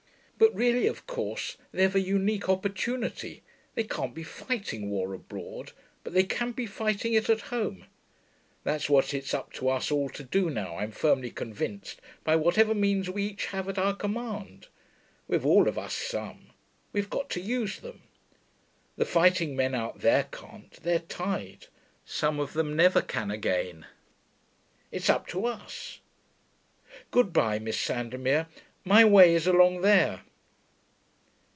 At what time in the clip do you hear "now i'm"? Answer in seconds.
10.49-10.89